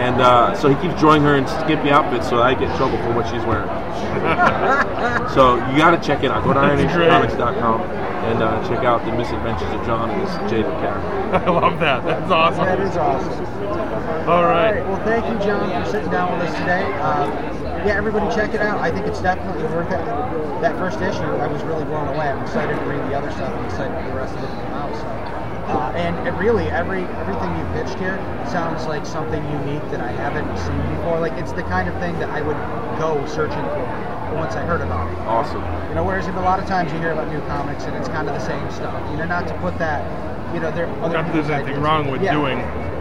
And 0.01 0.21
uh, 0.21 0.57
so 0.57 0.69
he 0.73 0.75
keeps 0.81 0.99
drawing 0.99 1.23
her 1.23 1.37
in 1.37 1.47
skimpy 1.47 1.91
outfits, 1.91 2.29
so 2.29 2.41
I 2.41 2.55
get 2.55 2.71
in 2.71 2.77
trouble 2.77 2.97
for 2.99 3.13
what 3.13 3.27
she's 3.29 3.45
wearing. 3.45 3.69
so 5.37 5.57
you 5.71 5.77
got 5.77 5.93
to 5.93 6.01
check 6.01 6.25
it 6.25 6.31
out. 6.31 6.43
Go 6.43 6.55
to 6.55 6.61
That's 6.61 6.95
great. 6.97 7.11
IronAgeComics.com 7.11 7.81
and 8.25 8.43
uh, 8.43 8.69
check 8.69 8.85
out 8.85 9.05
the 9.05 9.13
misadventures 9.13 9.69
of 9.69 9.85
John 9.85 10.11
and 10.11 10.21
his 10.21 10.51
jaded 10.51 10.73
character. 10.81 11.09
I 11.37 11.51
love 11.51 11.79
that. 11.81 12.05
That's 12.05 12.31
awesome. 12.31 12.65
That 12.65 12.81
is 12.81 12.97
awesome. 12.97 13.45
All 14.25 14.41
All 14.41 14.45
right. 14.45 14.81
right. 14.81 14.89
Well, 14.89 15.05
thank 15.05 15.25
you, 15.27 15.39
John, 15.45 15.85
for 15.85 15.91
sitting 15.91 16.11
down 16.11 16.33
with 16.39 16.49
us 16.49 16.59
today. 16.59 16.85
Uh, 17.01 17.27
yeah, 17.85 17.97
everybody 17.97 18.35
check 18.35 18.55
it 18.55 18.61
out. 18.61 18.81
I 18.81 18.91
think 18.91 19.07
it's 19.07 19.21
definitely 19.21 19.65
worth 19.65 19.93
it. 19.93 20.05
That 20.61 20.77
first 20.77 21.01
issue, 21.01 21.23
I 21.23 21.47
was 21.47 21.63
really 21.63 21.85
blown 21.85 22.09
away. 22.09 22.29
I'm 22.29 22.43
excited 22.43 22.79
to 22.79 22.85
read 22.85 23.01
the 23.11 23.15
other 23.17 23.31
stuff. 23.33 23.53
I'm 23.55 23.65
excited 23.65 23.97
for 24.05 24.11
the 24.11 24.17
rest 24.17 24.35
of 24.37 24.45
it 24.45 24.49
to 24.49 24.53
come 24.53 24.73
out. 24.73 24.95
So. 24.97 25.20
Uh, 25.71 25.93
and 25.95 26.27
it 26.27 26.33
really, 26.33 26.69
every 26.71 27.03
everything 27.23 27.51
you 27.57 27.65
pitched 27.73 27.99
here 27.99 28.19
sounds 28.51 28.87
like 28.87 29.07
something 29.07 29.43
unique 29.63 29.87
that 29.91 30.01
I 30.01 30.11
haven't 30.11 30.51
seen 30.59 30.97
before. 30.97 31.21
Like 31.21 31.33
it's 31.35 31.53
the 31.53 31.63
kind 31.63 31.89
of 31.89 31.99
thing 32.01 32.19
that 32.19 32.29
I 32.31 32.43
would 32.43 32.59
go 32.99 33.25
searching 33.27 33.63
for 33.71 34.35
once 34.35 34.55
I 34.55 34.65
heard 34.65 34.81
about 34.81 35.11
it. 35.13 35.19
Awesome. 35.27 35.63
You 35.89 35.95
know, 35.95 36.05
whereas 36.05 36.27
if 36.27 36.35
a 36.35 36.41
lot 36.41 36.59
of 36.59 36.67
times 36.67 36.93
you 36.93 36.99
hear 36.99 37.13
about 37.13 37.31
new 37.31 37.41
comics 37.47 37.85
and 37.85 37.97
it's 37.97 38.09
kind 38.09 38.29
of 38.29 38.35
the 38.35 38.45
same 38.45 38.69
stuff. 38.71 38.99
You 39.11 39.17
know, 39.19 39.27
not 39.27 39.47
to 39.49 39.55
put 39.61 39.79
that, 39.79 40.03
you 40.55 40.61
know, 40.61 40.71
there. 40.73 40.87
Other 41.03 41.15
Not 41.15 41.27
that 41.27 41.33
there's 41.33 41.47
people's 41.47 41.51
anything 41.51 41.83
wrong 41.83 42.11
with 42.11 42.23
Yeah. 42.23 42.33
doing 42.35 42.59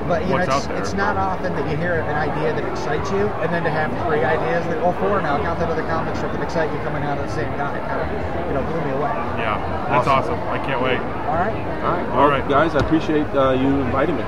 but 0.10 0.24
you 0.26 0.30
know, 0.30 0.38
it's, 0.38 0.50
out 0.50 0.64
there. 0.68 0.78
it's 0.82 0.94
not 0.94 1.16
often 1.16 1.54
that 1.54 1.70
you 1.70 1.78
hear 1.78 2.02
an 2.02 2.16
idea 2.18 2.52
that 2.52 2.66
excites 2.70 3.10
you, 3.12 3.30
and 3.46 3.54
then 3.54 3.64
to 3.64 3.70
have 3.70 3.88
three 4.06 4.26
ideas 4.26 4.66
that, 4.68 4.82
well, 4.82 4.94
four 5.00 5.22
now, 5.22 5.38
count 5.40 5.60
that 5.60 5.70
other 5.70 5.84
comic 5.86 6.16
strip 6.18 6.34
that 6.34 6.42
excite 6.42 6.72
you 6.74 6.80
coming 6.82 7.04
out 7.04 7.18
of 7.18 7.26
the 7.30 7.34
same 7.34 7.50
guy, 7.56 7.78
kind 7.88 8.02
of, 8.02 8.10
you 8.50 8.54
know, 8.58 8.64
blew 8.66 8.82
me 8.84 8.92
away. 8.98 9.14
Yeah, 9.40 9.62
that's 9.88 10.08
Awesome. 10.08 10.34
awesome. 10.36 10.50
I 10.50 10.58
can't 10.66 10.82
wait. 10.82 10.98
All 11.00 11.38
right, 11.38 11.54
All 11.86 11.94
right. 11.94 12.10
All 12.10 12.18
Well, 12.26 12.30
right. 12.30 12.50
guys, 12.50 12.76
I 12.76 12.80
appreciate 12.86 13.28
uh, 13.38 13.52
you 13.54 13.68
inviting 13.86 14.18
me. 14.18 14.24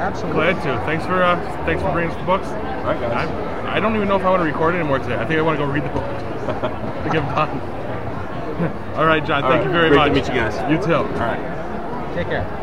absolutely. 0.00 0.40
Glad 0.42 0.56
to. 0.64 0.80
Thanks 0.88 1.04
for 1.06 1.22
uh, 1.22 1.36
thanks 1.66 1.82
for 1.82 1.92
bringing 1.92 2.10
us 2.10 2.16
the 2.18 2.24
books. 2.26 2.48
All 2.48 2.92
right, 2.92 3.00
guys. 3.00 3.28
I, 3.28 3.76
I 3.76 3.80
don't 3.80 3.94
even 3.96 4.08
know 4.08 4.16
if 4.16 4.24
I 4.24 4.30
want 4.30 4.40
to 4.40 4.46
record 4.48 4.74
anymore 4.74 4.98
today. 4.98 5.16
I 5.16 5.24
think 5.26 5.38
I 5.38 5.42
want 5.42 5.58
to 5.60 5.64
go 5.64 5.70
read 5.70 5.84
the 5.84 5.88
book. 5.90 6.04
I 6.04 7.02
think 7.04 7.14
I'm 7.16 7.28
done. 7.34 7.60
All 8.96 9.04
right, 9.04 9.24
John. 9.24 9.44
All 9.44 9.50
thank 9.50 9.64
right. 9.64 9.66
you 9.66 9.72
very 9.72 9.88
Great 9.90 9.98
to 10.04 10.10
much. 10.14 10.28
meet 10.28 10.28
you 10.34 10.40
guys. 10.40 10.56
You 10.70 10.78
too. 10.80 10.94
All 10.94 11.04
right. 11.04 12.14
Take 12.14 12.28
care. 12.28 12.62